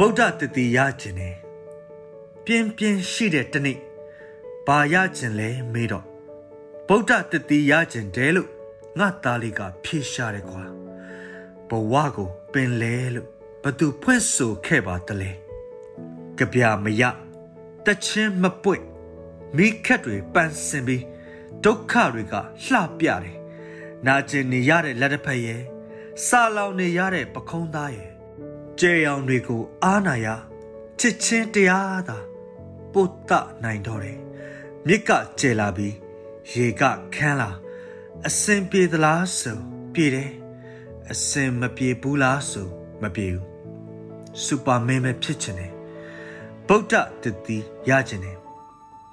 [0.00, 1.34] ဗုဒ္ဓတတိရခြင်းနဲ့
[2.44, 3.78] ပြင်းပြင်းရှိတဲ့တနေ့
[4.66, 6.06] ဘာရခြင်းလဲမေးတော့
[6.88, 8.48] ဗုဒ္ဓတတိရခြင်းတဲလို့
[8.98, 10.64] ငါသားလေးကဖြေရှာတယ်ကွာ
[11.68, 13.28] ဘဝကိုပင်လဲလို့
[13.62, 15.30] ဘသူဖွင့်ဆိုခဲ့ပါတလဲ
[16.38, 17.02] ကြပြမရ
[17.86, 18.84] တချင်းမပွင့်
[19.56, 21.04] မိခက်တွေပန်းစင်ပြီး
[21.64, 22.34] ဒုက္ခတွေက
[22.66, 23.36] လှပြတယ်
[24.06, 25.62] နာကျင်နေရတဲ့လက်တစ်ဖက်ရဲ့
[26.26, 28.15] စာလောင်နေရတဲ့ပခုံးသားရဲ့
[28.80, 30.26] ကျေရောင်တွေကို အားနာရ
[31.00, 32.18] ချစ်ချင်းတရားသာ
[32.92, 34.18] ပုတ်တနိုင်တော့တယ်
[34.86, 35.94] မြစ်ကကျေလာပြီး
[36.52, 36.82] ရေက
[37.14, 37.50] ခန်းလာ
[38.26, 39.58] အစင်ပြေသလားဆို
[39.94, 40.30] ပြေတယ်
[41.12, 42.66] အစင်မပြေဘူးလားဆို
[43.02, 43.46] မပြေဘူး
[44.44, 45.72] စူပါမင်းပဲဖြစ်ချင်တယ်
[46.68, 48.38] ဗုဒ္ဓတတိရချင်တယ်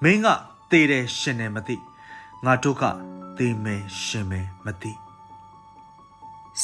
[0.04, 0.28] မင်းက
[0.72, 1.76] သေတယ်ရှင်တယ်မသိ
[2.46, 2.84] ငါတို့က
[3.38, 4.92] သေမယ်ရှင်မယ်မသိ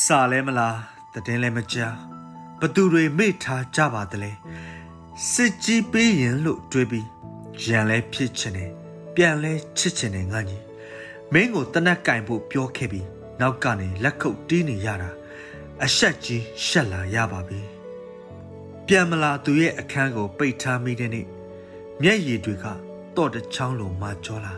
[0.03, 0.77] စာလဲမလား
[1.13, 2.18] တည်င်းလဲမကြား
[2.59, 4.31] ဘသူတွေမေ့ထားကြပါတလဲ
[5.31, 7.07] စစ်ကြီးပေးရင်လို့တွေးပြီး
[7.63, 8.71] ရန်လဲဖြစ်ချင်တယ်
[9.15, 10.63] ပြန်လဲချစ်ချင်တယ်ငါကြီး
[11.33, 13.07] မင်းကိုတနက်ကင်ဖို့ပြောခဲ့ပြီး
[13.39, 15.09] နောက်ကနေလက်ခုပ်တီးနေရတာ
[15.85, 17.61] အဆက်ကြီးရှက်လာရပါပြီ
[18.87, 21.25] ပြန်မလာသူရဲ့အခန်းကို ပိတ်ထားမိတဲ့နေ့
[22.01, 22.65] မျက်ရည်တွေက
[23.15, 24.53] တော့တချောင်းလိုမှကြောလာ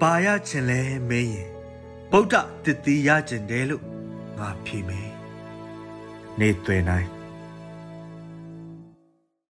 [0.00, 1.50] ပါရချင်လဲမင်းရင်
[2.10, 3.82] ဗုဒ္ဓတည်တည်ရကျင်တယ်လို့
[4.38, 5.15] ငါဖြေမယ်
[6.40, 7.15] နေသွေနိုင်